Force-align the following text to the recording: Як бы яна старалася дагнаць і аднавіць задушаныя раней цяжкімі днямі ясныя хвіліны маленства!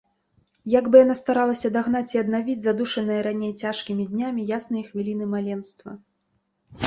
Як 0.79 0.85
бы 0.93 0.99
яна 1.01 1.15
старалася 1.19 1.69
дагнаць 1.75 2.09
і 2.13 2.21
аднавіць 2.21 2.55
задушаныя 2.63 3.19
раней 3.27 3.53
цяжкімі 3.65 4.03
днямі 4.13 4.47
ясныя 4.57 4.83
хвіліны 4.89 5.25
маленства! 5.35 5.91